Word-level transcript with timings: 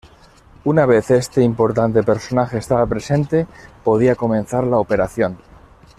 Una 0.63 0.87
vez 0.87 1.11
este 1.11 1.43
importante 1.43 2.01
personaje 2.01 2.57
estaba 2.57 2.87
presente, 2.87 3.45
podía 3.83 4.15
comenzar 4.15 4.65
la 4.65 4.79
operación. 4.79 5.37